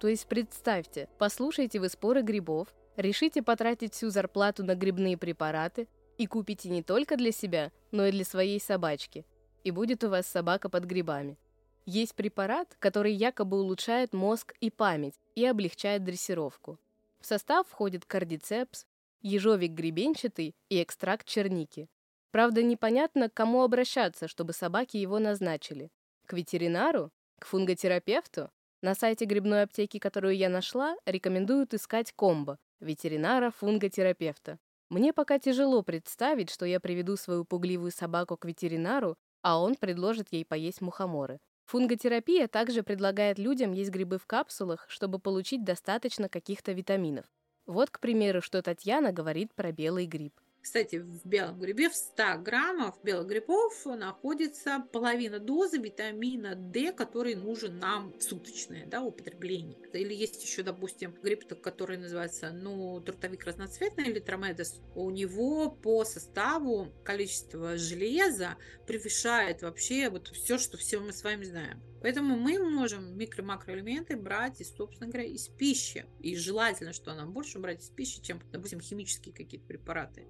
То 0.00 0.08
есть 0.08 0.26
представьте, 0.26 1.08
послушайте 1.18 1.78
вы 1.78 1.88
споры 1.88 2.22
грибов, 2.22 2.66
решите 2.96 3.42
потратить 3.42 3.94
всю 3.94 4.10
зарплату 4.10 4.64
на 4.64 4.74
грибные 4.74 5.16
препараты 5.16 5.86
и 6.18 6.26
купите 6.26 6.68
не 6.68 6.82
только 6.82 7.16
для 7.16 7.30
себя, 7.30 7.70
но 7.92 8.06
и 8.06 8.10
для 8.10 8.24
своей 8.24 8.58
собачки. 8.58 9.24
И 9.62 9.70
будет 9.70 10.02
у 10.02 10.08
вас 10.08 10.26
собака 10.26 10.68
под 10.68 10.82
грибами. 10.82 11.38
Есть 11.84 12.14
препарат, 12.14 12.76
который 12.78 13.12
якобы 13.12 13.58
улучшает 13.58 14.12
мозг 14.12 14.54
и 14.60 14.70
память 14.70 15.18
и 15.34 15.44
облегчает 15.44 16.04
дрессировку. 16.04 16.78
В 17.20 17.26
состав 17.26 17.66
входит 17.68 18.04
кардицепс, 18.04 18.86
ежовик 19.20 19.72
гребенчатый 19.72 20.54
и 20.68 20.82
экстракт 20.82 21.26
черники. 21.26 21.88
Правда, 22.30 22.62
непонятно, 22.62 23.28
к 23.28 23.34
кому 23.34 23.62
обращаться, 23.62 24.28
чтобы 24.28 24.52
собаки 24.52 24.96
его 24.96 25.18
назначили. 25.18 25.90
К 26.26 26.34
ветеринару? 26.34 27.10
К 27.38 27.46
фунготерапевту? 27.46 28.50
На 28.80 28.94
сайте 28.94 29.24
грибной 29.24 29.62
аптеки, 29.62 29.98
которую 29.98 30.36
я 30.36 30.48
нашла, 30.48 30.96
рекомендуют 31.04 31.74
искать 31.74 32.12
комбо– 32.12 32.58
ветеринара-фунготерапевта. 32.80 34.58
Мне 34.88 35.12
пока 35.12 35.38
тяжело 35.38 35.82
представить, 35.82 36.50
что 36.50 36.66
я 36.66 36.80
приведу 36.80 37.16
свою 37.16 37.44
пугливую 37.44 37.92
собаку 37.92 38.36
к 38.36 38.44
ветеринару, 38.44 39.16
а 39.42 39.60
он 39.60 39.74
предложит 39.74 40.28
ей 40.32 40.44
поесть 40.44 40.80
мухоморы. 40.80 41.38
Фунготерапия 41.72 42.48
также 42.48 42.82
предлагает 42.82 43.38
людям 43.38 43.72
есть 43.72 43.88
грибы 43.88 44.18
в 44.18 44.26
капсулах, 44.26 44.84
чтобы 44.90 45.18
получить 45.18 45.64
достаточно 45.64 46.28
каких-то 46.28 46.72
витаминов. 46.72 47.24
Вот, 47.64 47.88
к 47.88 47.98
примеру, 47.98 48.42
что 48.42 48.60
Татьяна 48.60 49.10
говорит 49.10 49.54
про 49.54 49.72
белый 49.72 50.04
гриб. 50.04 50.38
Кстати, 50.62 50.96
в 50.96 51.26
белом 51.26 51.58
грибе 51.58 51.90
в 51.90 51.94
100 51.94 52.38
граммов 52.38 52.94
белых 53.02 53.26
грибов 53.26 53.84
находится 53.84 54.86
половина 54.92 55.40
дозы 55.40 55.78
витамина 55.78 56.54
D, 56.54 56.92
который 56.92 57.34
нужен 57.34 57.80
нам 57.80 58.14
суточное 58.20 58.86
да, 58.86 59.02
употребление. 59.02 59.76
Или 59.92 60.14
есть 60.14 60.42
еще, 60.44 60.62
допустим, 60.62 61.16
гриб, 61.20 61.42
который 61.60 61.96
называется 61.96 62.52
ну, 62.52 63.00
трутовик 63.00 63.44
разноцветный 63.44 64.04
или 64.04 64.20
тромедес. 64.20 64.80
У 64.94 65.10
него 65.10 65.68
по 65.68 66.04
составу 66.04 66.92
количество 67.04 67.76
железа 67.76 68.56
превышает 68.86 69.62
вообще 69.62 70.10
вот 70.10 70.28
все, 70.28 70.58
что 70.58 70.76
все 70.76 71.00
мы 71.00 71.12
с 71.12 71.24
вами 71.24 71.42
знаем. 71.42 71.82
Поэтому 72.02 72.36
мы 72.36 72.58
можем 72.58 73.16
микро-макроэлементы 73.16 74.16
брать 74.16 74.60
из, 74.60 74.74
собственно 74.74 75.10
говоря, 75.10 75.28
из 75.28 75.48
пищи. 75.48 76.06
И 76.20 76.36
желательно, 76.36 76.92
что 76.92 77.14
нам 77.14 77.32
больше 77.32 77.58
брать 77.58 77.82
из 77.82 77.90
пищи, 77.90 78.22
чем, 78.22 78.40
допустим, 78.52 78.80
химические 78.80 79.34
какие-то 79.34 79.66
препараты. 79.66 80.26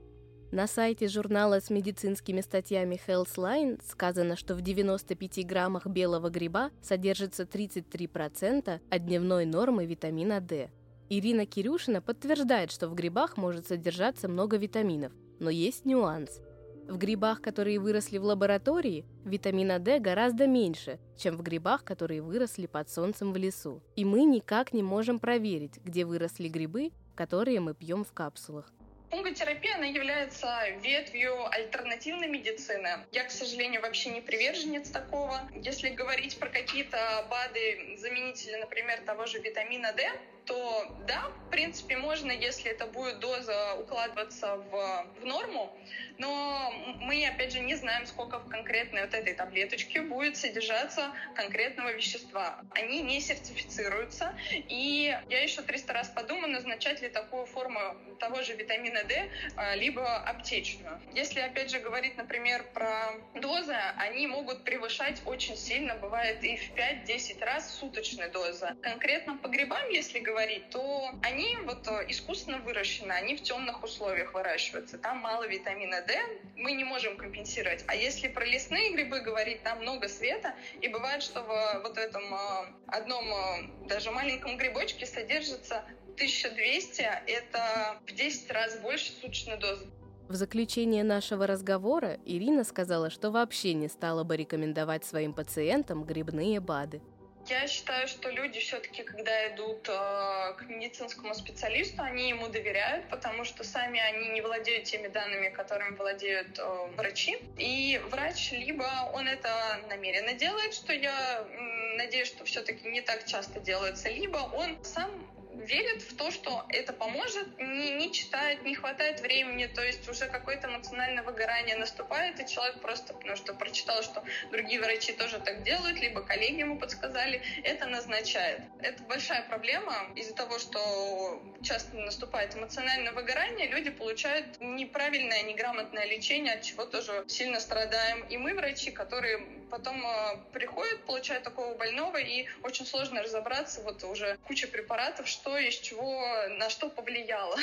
На 0.52 0.66
сайте 0.66 1.08
журнала 1.08 1.62
с 1.62 1.70
медицинскими 1.70 2.42
статьями 2.42 3.00
Healthline 3.06 3.80
сказано, 3.88 4.36
что 4.36 4.54
в 4.54 4.60
95 4.60 5.46
граммах 5.46 5.86
белого 5.86 6.28
гриба 6.28 6.70
содержится 6.82 7.44
33% 7.44 8.80
от 8.90 9.06
дневной 9.06 9.46
нормы 9.46 9.86
витамина 9.86 10.42
D. 10.42 10.68
Ирина 11.08 11.46
Кирюшина 11.46 12.02
подтверждает, 12.02 12.70
что 12.70 12.90
в 12.90 12.94
грибах 12.94 13.38
может 13.38 13.66
содержаться 13.66 14.28
много 14.28 14.58
витаминов, 14.58 15.14
но 15.38 15.48
есть 15.48 15.86
нюанс. 15.86 16.42
В 16.86 16.98
грибах, 16.98 17.40
которые 17.40 17.78
выросли 17.78 18.18
в 18.18 18.24
лаборатории, 18.24 19.06
витамина 19.24 19.78
D 19.78 20.00
гораздо 20.00 20.46
меньше, 20.46 20.98
чем 21.16 21.38
в 21.38 21.42
грибах, 21.42 21.82
которые 21.82 22.20
выросли 22.20 22.66
под 22.66 22.90
солнцем 22.90 23.32
в 23.32 23.38
лесу. 23.38 23.80
И 23.96 24.04
мы 24.04 24.24
никак 24.24 24.74
не 24.74 24.82
можем 24.82 25.18
проверить, 25.18 25.78
где 25.82 26.04
выросли 26.04 26.48
грибы, 26.48 26.90
которые 27.14 27.60
мы 27.60 27.72
пьем 27.72 28.04
в 28.04 28.12
капсулах. 28.12 28.70
Фунготерапия, 29.12 29.74
она 29.74 29.84
является 29.84 30.70
ветвью 30.80 31.46
альтернативной 31.52 32.28
медицины. 32.28 33.04
Я, 33.12 33.24
к 33.24 33.30
сожалению, 33.30 33.82
вообще 33.82 34.08
не 34.08 34.22
приверженец 34.22 34.88
такого. 34.88 35.38
Если 35.54 35.90
говорить 35.90 36.38
про 36.38 36.48
какие-то 36.48 37.26
БАДы, 37.28 37.98
заменители, 37.98 38.56
например, 38.56 39.02
того 39.02 39.26
же 39.26 39.38
витамина 39.38 39.92
D, 39.92 40.10
то 40.46 40.96
да, 41.06 41.30
в 41.46 41.50
принципе, 41.50 41.96
можно, 41.96 42.32
если 42.32 42.70
это 42.70 42.86
будет 42.86 43.20
доза 43.20 43.74
укладываться 43.74 44.56
в, 44.56 45.06
в 45.20 45.24
норму, 45.24 45.76
но 46.18 46.72
мы, 47.00 47.26
опять 47.26 47.52
же, 47.52 47.60
не 47.60 47.74
знаем, 47.74 48.06
сколько 48.06 48.38
в 48.38 48.48
конкретной 48.48 49.02
вот 49.02 49.14
этой 49.14 49.34
таблеточке 49.34 50.00
будет 50.02 50.36
содержаться 50.36 51.12
конкретного 51.34 51.92
вещества. 51.92 52.60
Они 52.70 53.02
не 53.02 53.20
сертифицируются, 53.20 54.34
и 54.52 55.16
я 55.28 55.42
еще 55.42 55.62
300 55.62 55.92
раз 55.92 56.08
подумаю, 56.08 56.52
назначать 56.52 57.02
ли 57.02 57.08
такую 57.08 57.46
форму 57.46 57.96
того 58.22 58.40
же 58.42 58.54
витамина 58.54 59.02
D, 59.02 59.28
а, 59.56 59.74
либо 59.74 60.16
аптечную. 60.16 61.00
Если, 61.12 61.40
опять 61.40 61.70
же, 61.70 61.80
говорить, 61.80 62.16
например, 62.16 62.64
про 62.72 63.14
дозы, 63.34 63.74
они 63.96 64.28
могут 64.28 64.62
превышать 64.62 65.20
очень 65.24 65.56
сильно, 65.56 65.96
бывает 65.96 66.44
и 66.44 66.56
в 66.56 66.72
5-10 66.74 67.44
раз 67.44 67.74
суточная 67.80 68.28
доза. 68.28 68.76
Конкретно 68.80 69.36
по 69.38 69.48
грибам, 69.48 69.88
если 69.90 70.20
говорить, 70.20 70.70
то 70.70 71.10
они 71.22 71.56
вот 71.64 71.88
э, 71.88 72.04
искусственно 72.08 72.58
выращены, 72.58 73.10
они 73.10 73.34
в 73.34 73.42
темных 73.42 73.82
условиях 73.82 74.34
выращиваются. 74.34 74.98
Там 74.98 75.18
мало 75.18 75.48
витамина 75.48 76.00
D, 76.02 76.16
мы 76.54 76.72
не 76.72 76.84
можем 76.84 77.16
компенсировать. 77.16 77.84
А 77.88 77.96
если 77.96 78.28
про 78.28 78.44
лесные 78.44 78.92
грибы 78.92 79.20
говорить, 79.20 79.64
там 79.64 79.80
много 79.80 80.06
света, 80.08 80.54
и 80.80 80.86
бывает, 80.86 81.24
что 81.24 81.42
в 81.42 81.80
вот 81.82 81.98
этом 81.98 82.22
э, 82.32 82.66
одном 82.86 83.24
э, 83.32 83.88
даже 83.88 84.12
маленьком 84.12 84.56
грибочке 84.56 85.06
содержится 85.06 85.84
1200, 86.14 87.02
это 87.26 88.00
в 88.06 88.12
10 88.12 88.50
раз 88.50 88.78
больше 88.78 89.12
суточной 89.12 89.58
дозы. 89.58 89.86
В 90.28 90.34
заключение 90.34 91.04
нашего 91.04 91.46
разговора 91.46 92.18
Ирина 92.24 92.64
сказала, 92.64 93.10
что 93.10 93.30
вообще 93.30 93.74
не 93.74 93.88
стала 93.88 94.24
бы 94.24 94.36
рекомендовать 94.36 95.04
своим 95.04 95.34
пациентам 95.34 96.04
грибные 96.04 96.60
БАДы. 96.60 97.02
Я 97.48 97.66
считаю, 97.66 98.06
что 98.06 98.30
люди 98.30 98.60
все-таки, 98.60 99.02
когда 99.02 99.48
идут 99.48 99.88
э, 99.88 100.54
к 100.56 100.64
медицинскому 100.68 101.34
специалисту, 101.34 102.00
они 102.00 102.28
ему 102.28 102.48
доверяют, 102.48 103.08
потому 103.08 103.44
что 103.44 103.64
сами 103.64 103.98
они 103.98 104.28
не 104.28 104.40
владеют 104.40 104.84
теми 104.84 105.08
данными, 105.08 105.48
которыми 105.48 105.96
владеют 105.96 106.58
э, 106.58 106.86
врачи. 106.96 107.38
И 107.58 108.00
врач 108.10 108.52
либо 108.52 108.84
он 109.12 109.26
это 109.26 109.50
намеренно 109.88 110.34
делает, 110.34 110.72
что 110.72 110.92
я 110.92 111.44
э, 111.44 111.96
надеюсь, 111.96 112.28
что 112.28 112.44
все-таки 112.44 112.88
не 112.88 113.00
так 113.00 113.26
часто 113.26 113.58
делается, 113.58 114.08
либо 114.08 114.38
он 114.38 114.82
сам 114.84 115.10
верит 115.54 116.02
в 116.02 116.16
то, 116.16 116.30
что 116.30 116.64
это 116.68 116.92
поможет, 116.92 117.58
не, 117.58 117.92
не 117.92 118.12
читает, 118.12 118.62
не 118.64 118.74
хватает 118.74 119.20
времени, 119.20 119.66
то 119.66 119.82
есть 119.82 120.08
уже 120.08 120.26
какое-то 120.26 120.68
эмоциональное 120.68 121.22
выгорание 121.22 121.76
наступает, 121.76 122.40
и 122.40 122.46
человек 122.46 122.80
просто, 122.80 123.14
потому 123.14 123.36
что 123.36 123.54
прочитал, 123.54 124.02
что 124.02 124.22
другие 124.50 124.80
врачи 124.80 125.12
тоже 125.12 125.38
так 125.38 125.62
делают, 125.62 125.98
либо 126.00 126.22
коллеги 126.22 126.60
ему 126.60 126.78
подсказали, 126.78 127.42
это 127.64 127.86
назначает. 127.86 128.62
Это 128.80 129.02
большая 129.04 129.42
проблема 129.42 129.94
из-за 130.16 130.34
того, 130.34 130.58
что 130.58 131.42
часто 131.62 131.96
наступает 131.96 132.56
эмоциональное 132.56 133.12
выгорание, 133.12 133.68
люди 133.68 133.90
получают 133.90 134.60
неправильное, 134.60 135.42
неграмотное 135.42 136.06
лечение, 136.06 136.54
от 136.54 136.62
чего 136.62 136.84
тоже 136.84 137.24
сильно 137.28 137.60
страдаем. 137.60 138.26
И 138.28 138.36
мы, 138.36 138.54
врачи, 138.54 138.90
которые 138.90 139.62
потом 139.70 140.04
э, 140.04 140.36
приходят, 140.52 141.02
получают 141.04 141.44
такого 141.44 141.74
больного, 141.74 142.18
и 142.18 142.46
очень 142.62 142.84
сложно 142.84 143.22
разобраться, 143.22 143.80
вот 143.82 144.04
уже 144.04 144.36
куча 144.46 144.66
препаратов, 144.66 145.26
что 145.26 145.41
из 145.50 145.74
чего, 145.74 146.24
на 146.58 146.70
что 146.70 146.88
повлияло. 146.88 147.56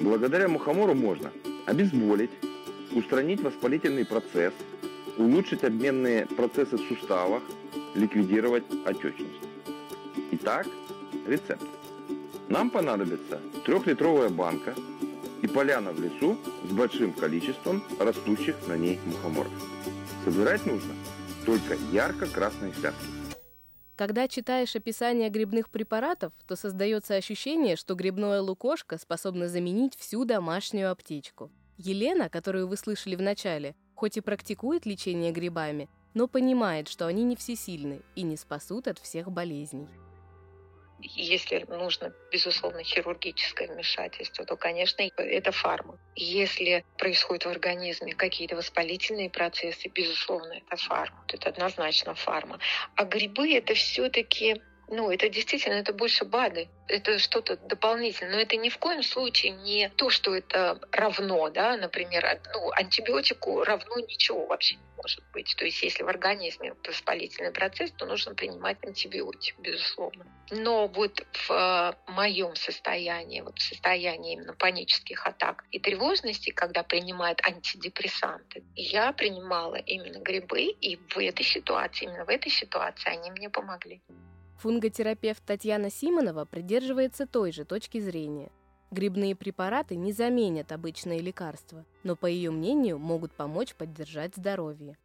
Благодаря 0.00 0.48
мухомору 0.48 0.94
можно 0.94 1.32
обезболить, 1.66 2.30
устранить 2.92 3.40
воспалительный 3.40 4.04
процесс, 4.04 4.54
улучшить 5.16 5.64
обменные 5.64 6.26
процессы 6.26 6.76
в 6.76 6.88
суставах, 6.88 7.42
ликвидировать 7.94 8.64
отечность. 8.84 9.42
Итак, 10.32 10.66
рецепт. 11.26 11.66
Нам 12.48 12.70
понадобится 12.70 13.40
трехлитровая 13.66 14.28
банка 14.28 14.74
и 15.42 15.46
поляна 15.46 15.92
в 15.92 16.00
лесу 16.00 16.38
с 16.64 16.72
большим 16.72 17.12
количеством 17.12 17.82
растущих 17.98 18.56
на 18.66 18.76
ней 18.76 18.98
мухоморов. 19.04 19.52
Собирать 20.24 20.64
нужно 20.64 20.94
только 21.44 21.74
ярко-красные 21.92 22.72
связки. 22.74 23.17
Когда 23.98 24.28
читаешь 24.28 24.76
описание 24.76 25.28
грибных 25.28 25.70
препаратов, 25.70 26.32
то 26.46 26.54
создается 26.54 27.16
ощущение, 27.16 27.74
что 27.74 27.96
грибное 27.96 28.40
лукошко 28.40 28.96
способно 28.96 29.48
заменить 29.48 29.96
всю 29.96 30.24
домашнюю 30.24 30.92
аптечку. 30.92 31.50
Елена, 31.78 32.28
которую 32.28 32.68
вы 32.68 32.76
слышали 32.76 33.16
в 33.16 33.22
начале, 33.22 33.74
хоть 33.96 34.16
и 34.16 34.20
практикует 34.20 34.86
лечение 34.86 35.32
грибами, 35.32 35.88
но 36.14 36.28
понимает, 36.28 36.86
что 36.86 37.08
они 37.08 37.24
не 37.24 37.34
всесильны 37.34 38.02
и 38.14 38.22
не 38.22 38.36
спасут 38.36 38.86
от 38.86 39.00
всех 39.00 39.32
болезней. 39.32 39.88
Если 41.00 41.64
нужно, 41.68 42.12
безусловно, 42.32 42.82
хирургическое 42.82 43.68
вмешательство, 43.68 44.44
то, 44.44 44.56
конечно, 44.56 45.02
это 45.16 45.52
фарма. 45.52 45.98
Если 46.16 46.84
происходят 46.96 47.44
в 47.44 47.48
организме 47.48 48.14
какие-то 48.14 48.56
воспалительные 48.56 49.30
процессы, 49.30 49.88
безусловно, 49.88 50.54
это 50.54 50.76
фарма. 50.76 51.24
Это 51.28 51.50
однозначно 51.50 52.14
фарма. 52.14 52.58
А 52.96 53.04
грибы— 53.04 53.52
это 53.54 53.74
все-таки 53.74 54.60
ну, 54.90 55.10
это 55.10 55.28
действительно, 55.28 55.74
это 55.74 55.92
больше 55.92 56.24
БАДы, 56.24 56.68
это 56.88 57.18
что-то 57.18 57.56
дополнительное, 57.56 58.34
но 58.34 58.40
это 58.40 58.56
ни 58.56 58.68
в 58.68 58.78
коем 58.78 59.02
случае 59.02 59.52
не 59.52 59.90
то, 59.90 60.10
что 60.10 60.34
это 60.34 60.80
равно, 60.92 61.50
да, 61.50 61.76
например, 61.76 62.40
ну, 62.54 62.70
антибиотику 62.72 63.64
равно 63.64 63.98
ничего 63.98 64.46
вообще 64.46 64.76
не 64.76 64.88
может 64.96 65.22
быть. 65.32 65.54
То 65.56 65.64
есть 65.64 65.82
если 65.82 66.02
в 66.02 66.08
организме 66.08 66.74
воспалительный 66.86 67.52
процесс, 67.52 67.90
то 67.92 68.06
нужно 68.06 68.34
принимать 68.34 68.78
антибиотик, 68.82 69.58
безусловно. 69.58 70.26
Но 70.50 70.88
вот 70.88 71.24
в 71.46 71.96
моем 72.08 72.56
состоянии, 72.56 73.42
вот 73.42 73.58
в 73.58 73.62
состоянии 73.62 74.32
именно 74.32 74.54
панических 74.54 75.26
атак 75.26 75.64
и 75.70 75.78
тревожности, 75.78 76.50
когда 76.50 76.82
принимают 76.82 77.40
антидепрессанты, 77.44 78.64
я 78.74 79.12
принимала 79.12 79.76
именно 79.76 80.18
грибы, 80.18 80.62
и 80.62 80.96
в 80.96 81.18
этой 81.18 81.44
ситуации, 81.44 82.06
именно 82.06 82.24
в 82.24 82.30
этой 82.30 82.50
ситуации 82.50 83.10
они 83.10 83.30
мне 83.30 83.50
помогли. 83.50 84.02
Фунготерапевт 84.58 85.44
Татьяна 85.44 85.88
Симонова 85.88 86.44
придерживается 86.44 87.26
той 87.26 87.52
же 87.52 87.64
точки 87.64 88.00
зрения. 88.00 88.50
Грибные 88.90 89.36
препараты 89.36 89.94
не 89.94 90.12
заменят 90.12 90.72
обычные 90.72 91.20
лекарства, 91.20 91.86
но, 92.02 92.16
по 92.16 92.26
ее 92.26 92.50
мнению, 92.50 92.98
могут 92.98 93.32
помочь 93.32 93.74
поддержать 93.74 94.34
здоровье. 94.34 94.96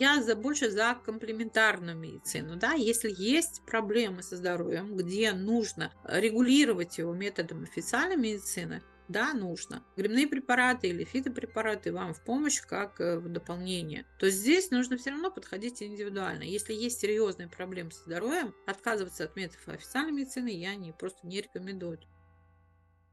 Я 0.00 0.22
за, 0.22 0.34
больше 0.34 0.70
за 0.70 0.96
комплементарную 1.04 1.96
медицину. 1.96 2.56
Да? 2.56 2.72
Если 2.72 3.14
есть 3.16 3.62
проблемы 3.66 4.22
со 4.22 4.36
здоровьем, 4.36 4.96
где 4.96 5.32
нужно 5.34 5.92
регулировать 6.04 6.98
его 6.98 7.12
методом 7.12 7.62
официальной 7.62 8.16
медицины, 8.16 8.82
да, 9.10 9.34
нужно. 9.34 9.82
Грибные 9.96 10.28
препараты 10.28 10.88
или 10.88 11.02
фитопрепараты 11.02 11.92
вам 11.92 12.14
в 12.14 12.22
помощь 12.22 12.60
как 12.60 13.00
э, 13.00 13.18
в 13.18 13.28
дополнение. 13.28 14.06
То 14.20 14.30
здесь 14.30 14.70
нужно 14.70 14.96
все 14.96 15.10
равно 15.10 15.32
подходить 15.32 15.82
индивидуально. 15.82 16.44
Если 16.44 16.72
есть 16.74 17.00
серьезные 17.00 17.48
проблемы 17.48 17.90
со 17.90 18.04
здоровьем, 18.04 18.54
отказываться 18.68 19.24
от 19.24 19.34
методов 19.34 19.66
официальной 19.66 20.12
медицины 20.12 20.50
я 20.50 20.76
не, 20.76 20.92
просто 20.92 21.26
не 21.26 21.40
рекомендую. 21.40 21.98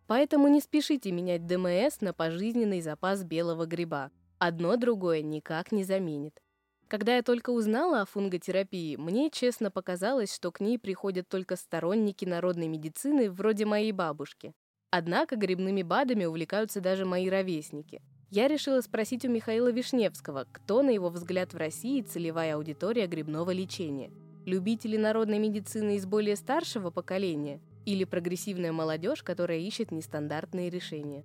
Поэтому 0.06 0.48
не 0.50 0.62
спешите 0.62 1.12
менять 1.12 1.48
ДМС 1.48 2.00
на 2.02 2.14
пожизненный 2.14 2.82
запас 2.82 3.24
белого 3.24 3.66
гриба. 3.66 4.12
Одно 4.38 4.78
другое 4.78 5.24
никак 5.24 5.72
не 5.72 5.84
заменит. 5.84 6.40
Когда 6.88 7.16
я 7.16 7.24
только 7.24 7.50
узнала 7.50 8.02
о 8.02 8.06
фунготерапии, 8.06 8.98
мне 8.98 9.32
честно 9.32 9.72
показалось, 9.72 10.32
что 10.32 10.52
к 10.52 10.60
ней 10.60 10.78
приходят 10.78 11.28
только 11.28 11.56
сторонники 11.56 12.24
народной 12.24 12.68
медицины 12.68 13.32
вроде 13.32 13.66
моей 13.66 13.92
бабушки. 13.92 14.54
Однако 14.98 15.36
грибными 15.36 15.84
БАДами 15.84 16.26
увлекаются 16.26 16.82
даже 16.82 17.06
мои 17.06 17.30
ровесники. 17.30 18.02
Я 18.32 18.48
решила 18.48 18.82
спросить 18.82 19.26
у 19.26 19.30
Михаила 19.30 19.72
Вишневского, 19.72 20.48
кто, 20.52 20.82
на 20.82 20.90
его 20.90 21.10
взгляд, 21.10 21.54
в 21.54 21.58
России 21.58 22.02
целевая 22.02 22.56
аудитория 22.56 23.06
грибного 23.06 23.52
лечения. 23.52 24.10
Любители 24.48 24.98
народной 24.98 25.38
медицины 25.38 25.98
из 25.98 26.08
более 26.08 26.36
старшего 26.36 26.90
поколения 26.90 27.60
или 27.86 28.06
прогрессивная 28.06 28.72
молодежь, 28.72 29.22
которая 29.22 29.60
ищет 29.60 29.92
нестандартные 29.92 30.72
решения? 30.72 31.24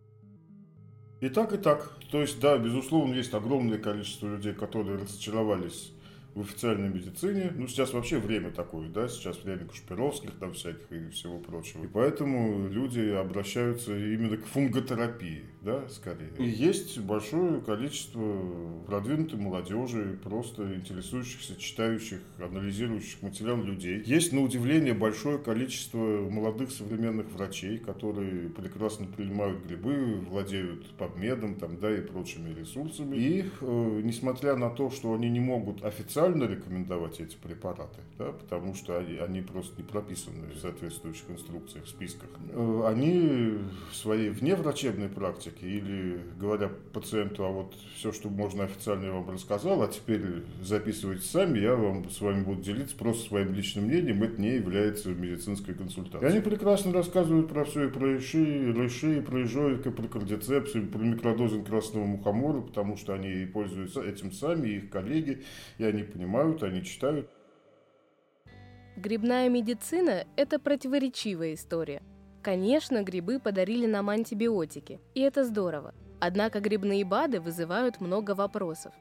И 1.22 1.30
так, 1.30 1.54
и 1.54 1.56
так. 1.56 1.98
То 2.10 2.20
есть, 2.20 2.40
да, 2.40 2.58
безусловно, 2.58 3.14
есть 3.14 3.32
огромное 3.32 3.78
количество 3.78 4.26
людей, 4.26 4.52
которые 4.52 4.98
разочаровались 4.98 5.94
в 6.34 6.40
официальной 6.40 6.88
медицине. 6.88 7.52
Ну, 7.54 7.66
сейчас 7.66 7.92
вообще 7.92 8.18
время 8.18 8.50
такое, 8.50 8.88
да, 8.88 9.08
сейчас 9.08 9.42
время 9.42 9.66
Кашпировских 9.66 10.32
там 10.38 10.54
всяких 10.54 10.90
и 10.90 11.10
всего 11.10 11.38
прочего. 11.38 11.84
И 11.84 11.86
поэтому 11.86 12.68
люди 12.68 13.00
обращаются 13.10 13.96
именно 13.96 14.36
к 14.36 14.46
фунготерапии, 14.46 15.44
да, 15.60 15.88
скорее. 15.88 16.30
И 16.38 16.44
есть 16.44 16.98
большое 17.00 17.60
количество 17.60 18.82
продвинутой 18.86 19.38
молодежи, 19.38 20.18
просто 20.22 20.74
интересующихся, 20.74 21.56
читающих, 21.56 22.20
анализирующих 22.38 23.22
материал 23.22 23.62
людей. 23.62 24.02
Есть, 24.04 24.32
на 24.32 24.42
удивление, 24.42 24.94
большое 24.94 25.38
количество 25.38 25.98
молодых 25.98 26.70
современных 26.70 27.30
врачей, 27.32 27.78
которые 27.78 28.48
прекрасно 28.48 29.06
принимают 29.06 29.64
грибы, 29.64 30.16
владеют 30.28 30.90
подмедом 30.96 31.56
там, 31.56 31.78
да, 31.78 31.94
и 31.94 32.00
прочими 32.00 32.54
ресурсами. 32.54 33.16
И, 33.16 33.44
э, 33.60 34.00
несмотря 34.02 34.56
на 34.56 34.70
то, 34.70 34.90
что 34.90 35.14
они 35.14 35.28
не 35.28 35.40
могут 35.40 35.84
официально 35.84 36.21
официально 36.22 36.44
рекомендовать 36.44 37.20
эти 37.20 37.36
препараты, 37.36 38.00
да, 38.18 38.32
потому 38.32 38.74
что 38.74 38.98
они, 38.98 39.16
они 39.18 39.40
просто 39.40 39.74
не 39.76 39.84
прописаны 39.84 40.52
в 40.54 40.58
соответствующих 40.58 41.30
инструкциях, 41.30 41.86
списках. 41.86 42.28
Э, 42.50 42.82
они 42.86 43.58
в 43.90 43.96
своей 43.96 44.30
вневрачебной 44.30 45.08
практике 45.08 45.66
или 45.66 46.20
говоря 46.38 46.70
пациенту, 46.92 47.44
а 47.44 47.48
вот 47.48 47.74
все, 47.96 48.12
что 48.12 48.28
можно 48.28 48.64
официально 48.64 49.06
я 49.06 49.12
вам 49.12 49.30
рассказал, 49.30 49.82
а 49.82 49.88
теперь 49.88 50.22
записывайте 50.62 51.24
сами, 51.24 51.58
я 51.58 51.74
вам 51.74 52.08
с 52.10 52.20
вами 52.20 52.42
буду 52.44 52.62
делиться 52.62 52.96
просто 52.96 53.28
своим 53.28 53.52
личным 53.54 53.84
мнением, 53.84 54.22
это 54.22 54.40
не 54.40 54.54
является 54.56 55.10
медицинской 55.10 55.74
консультацией. 55.74 56.28
И 56.28 56.32
они 56.32 56.40
прекрасно 56.40 56.92
рассказывают 56.92 57.48
про 57.48 57.64
все, 57.64 57.88
и 57.88 57.90
про 57.90 58.16
иши, 58.18 58.72
рыши, 58.72 59.18
и 59.18 59.20
про 59.20 59.42
изжойка, 59.42 59.90
про 59.90 60.06
кардицепсию, 60.06 60.88
про 60.88 60.98
микродозинг 60.98 61.66
красного 61.66 62.04
мухомора, 62.04 62.60
потому 62.60 62.96
что 62.96 63.14
они 63.14 63.46
пользуются 63.46 64.02
этим 64.02 64.32
сами, 64.32 64.68
и 64.68 64.76
их 64.76 64.90
коллеги, 64.90 65.42
и 65.78 65.84
они 65.84 66.02
понимают, 66.12 66.62
они 66.62 66.84
читают. 66.84 67.28
Грибная 68.96 69.48
медицина– 69.48 70.26
это 70.36 70.58
противоречивая 70.58 71.54
история. 71.54 72.02
Конечно, 72.42 73.02
грибы 73.02 73.38
подарили 73.38 73.86
нам 73.86 74.10
антибиотики, 74.10 75.00
и 75.14 75.20
это 75.20 75.44
здорово. 75.44 75.94
Однако 76.20 76.60
грибные 76.60 77.04
БАДы 77.04 77.40
вызывают 77.40 78.00
много 78.00 78.34
вопросов. 78.34 78.92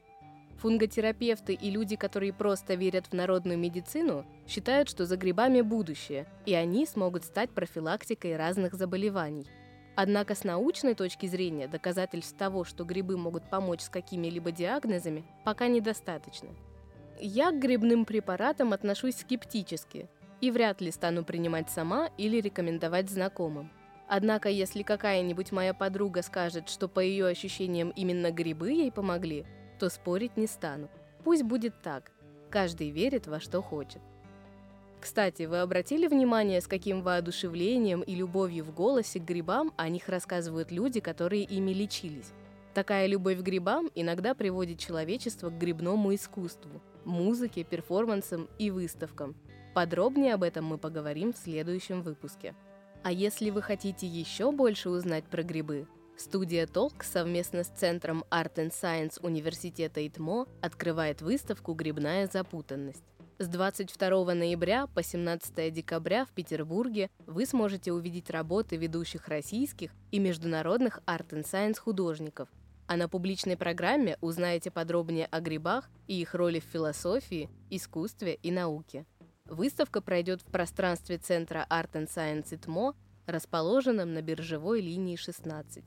Фунготерапевты 0.59 1.53
и 1.53 1.71
люди, 1.71 1.95
которые 1.95 2.33
просто 2.33 2.75
верят 2.75 3.07
в 3.07 3.13
народную 3.13 3.57
медицину, 3.57 4.25
считают, 4.47 4.89
что 4.89 5.05
за 5.05 5.17
грибами 5.17 5.61
будущее, 5.61 6.27
и 6.45 6.53
они 6.53 6.85
смогут 6.85 7.25
стать 7.25 7.49
профилактикой 7.49 8.37
разных 8.37 8.75
заболеваний. 8.75 9.47
Однако 9.95 10.35
с 10.35 10.43
научной 10.43 10.93
точки 10.93 11.25
зрения 11.25 11.67
доказательств 11.67 12.37
того, 12.37 12.63
что 12.63 12.85
грибы 12.85 13.17
могут 13.17 13.49
помочь 13.49 13.81
с 13.81 13.89
какими-либо 13.89 14.51
диагнозами, 14.51 15.25
пока 15.43 15.67
недостаточно. 15.67 16.49
Я 17.23 17.51
к 17.51 17.59
грибным 17.59 18.05
препаратам 18.05 18.73
отношусь 18.73 19.17
скептически 19.17 20.09
и 20.41 20.49
вряд 20.49 20.81
ли 20.81 20.89
стану 20.89 21.23
принимать 21.23 21.69
сама 21.69 22.09
или 22.17 22.41
рекомендовать 22.41 23.11
знакомым. 23.11 23.69
Однако, 24.07 24.49
если 24.49 24.81
какая-нибудь 24.81 25.51
моя 25.51 25.75
подруга 25.75 26.23
скажет, 26.23 26.67
что 26.67 26.87
по 26.87 26.99
ее 26.99 27.27
ощущениям 27.27 27.91
именно 27.91 28.31
грибы 28.31 28.71
ей 28.71 28.91
помогли, 28.91 29.45
то 29.77 29.87
спорить 29.89 30.35
не 30.35 30.47
стану. 30.47 30.89
Пусть 31.23 31.43
будет 31.43 31.79
так. 31.83 32.11
Каждый 32.49 32.89
верит 32.89 33.27
во 33.27 33.39
что 33.39 33.61
хочет. 33.61 34.01
Кстати, 34.99 35.43
вы 35.43 35.59
обратили 35.59 36.07
внимание, 36.07 36.59
с 36.59 36.67
каким 36.67 37.03
воодушевлением 37.03 38.01
и 38.01 38.15
любовью 38.15 38.63
в 38.63 38.73
голосе 38.73 39.19
к 39.19 39.23
грибам 39.23 39.73
о 39.77 39.89
них 39.89 40.09
рассказывают 40.09 40.71
люди, 40.71 40.99
которые 40.99 41.43
ими 41.43 41.71
лечились? 41.71 42.33
Такая 42.73 43.05
любовь 43.07 43.39
к 43.39 43.41
грибам 43.41 43.89
иногда 43.95 44.33
приводит 44.33 44.79
человечество 44.79 45.49
к 45.49 45.57
грибному 45.57 46.15
искусству, 46.15 46.81
музыке, 47.03 47.65
перформансам 47.65 48.47
и 48.59 48.71
выставкам. 48.71 49.35
Подробнее 49.73 50.35
об 50.35 50.43
этом 50.43 50.65
мы 50.65 50.77
поговорим 50.77 51.33
в 51.33 51.37
следующем 51.37 52.01
выпуске. 52.01 52.55
А 53.03 53.11
если 53.11 53.49
вы 53.49 53.61
хотите 53.61 54.07
еще 54.07 54.51
больше 54.53 54.89
узнать 54.89 55.25
про 55.25 55.43
грибы, 55.43 55.85
студия 56.15 56.65
Толк 56.65 57.03
совместно 57.03 57.65
с 57.65 57.67
Центром 57.67 58.23
Art 58.29 58.55
and 58.55 58.71
Science 58.71 59.19
Университета 59.21 60.05
ИТМО 60.07 60.47
открывает 60.61 61.21
выставку 61.21 61.73
«Грибная 61.73 62.29
запутанность». 62.31 63.03
С 63.37 63.47
22 63.47 64.35
ноября 64.35 64.85
по 64.85 65.01
17 65.01 65.73
декабря 65.73 66.25
в 66.25 66.29
Петербурге 66.29 67.09
вы 67.25 67.47
сможете 67.47 67.91
увидеть 67.91 68.29
работы 68.29 68.77
ведущих 68.77 69.27
российских 69.27 69.91
и 70.11 70.19
международных 70.19 70.99
Art 71.07 71.29
and 71.29 71.43
Science 71.43 71.79
художников, 71.79 72.49
а 72.91 72.97
на 72.97 73.07
публичной 73.07 73.55
программе 73.55 74.17
узнаете 74.19 74.69
подробнее 74.69 75.25
о 75.27 75.39
грибах 75.39 75.89
и 76.07 76.19
их 76.19 76.35
роли 76.35 76.59
в 76.59 76.65
философии, 76.65 77.49
искусстве 77.69 78.33
и 78.33 78.51
науке. 78.51 79.05
Выставка 79.45 80.01
пройдет 80.01 80.41
в 80.41 80.51
пространстве 80.51 81.17
Центра 81.17 81.65
Art 81.69 81.93
and 81.93 82.09
Science 82.09 82.53
ИТМО, 82.53 82.93
расположенном 83.27 84.13
на 84.13 84.21
биржевой 84.21 84.81
линии 84.81 85.15
16. 85.15 85.85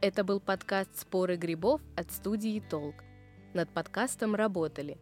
Это 0.00 0.22
был 0.22 0.38
подкаст 0.38 0.96
«Споры 0.96 1.34
грибов» 1.34 1.80
от 1.96 2.12
студии 2.12 2.62
«Толк». 2.70 3.02
Над 3.52 3.68
подкастом 3.70 4.36
работали 4.36 4.96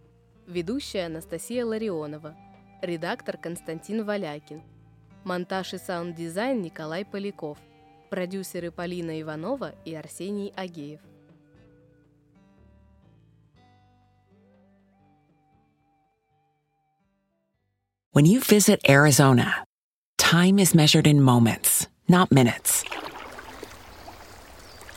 ведущая 0.46 1.04
Анастасия 1.04 1.66
Ларионова, 1.66 2.34
редактор 2.80 3.36
Константин 3.36 4.06
Валякин, 4.06 4.62
монтаж 5.24 5.74
и 5.74 5.76
саунд-дизайн 5.76 6.62
Николай 6.62 7.04
Поляков– 7.04 7.58
продюсеры 8.09 8.69
Полина 8.69 9.19
Иванова 9.19 9.73
и 9.85 9.95
Арсений 9.95 10.53
Агеев. 10.55 10.99
When 18.11 18.25
you 18.25 18.39
visit 18.39 18.79
Arizona, 18.87 19.65
time 20.19 20.59
is 20.59 20.75
measured 20.75 21.07
in 21.07 21.23
moments, 21.23 21.87
not 22.07 22.31
minutes. 22.31 22.83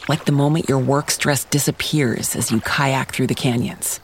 Like 0.09 0.27
the 0.27 0.33
moment 0.33 0.69
your 0.69 0.79
work 0.79 1.11
stress 1.11 1.45
disappears 1.45 2.37
as 2.37 2.53
you 2.53 2.61
kayak 2.61 3.13
through 3.13 3.29
the 3.29 3.35
canyons. 3.35 4.01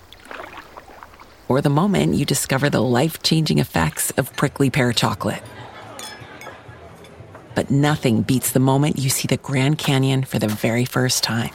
Or 1.48 1.60
the 1.60 1.68
moment 1.68 2.14
you 2.14 2.24
discover 2.24 2.70
the 2.70 2.80
life 2.80 3.22
changing 3.22 3.58
effects 3.58 4.10
of 4.12 4.34
prickly 4.36 4.70
pear 4.70 4.94
chocolate 4.94 5.42
but 7.57 7.71
nothing 7.71 8.21
beats 8.21 8.51
the 8.51 8.59
moment 8.59 8.99
you 8.99 9.09
see 9.09 9.27
the 9.27 9.35
Grand 9.35 9.79
Canyon 9.79 10.23
for 10.23 10.37
the 10.37 10.47
very 10.47 10.85
first 10.85 11.23
time. 11.23 11.49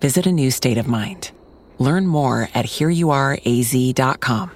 Visit 0.00 0.26
a 0.26 0.32
new 0.32 0.52
state 0.52 0.78
of 0.78 0.86
mind. 0.86 1.32
Learn 1.80 2.06
more 2.06 2.48
at 2.54 2.66
hereyouareaz.com. 2.66 4.55